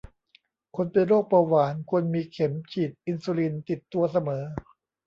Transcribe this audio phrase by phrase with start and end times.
[0.75, 4.43] คนเป็นโรคเบาหวานควรมีเข็มฉีดอินซูลินติดตัวเสมอ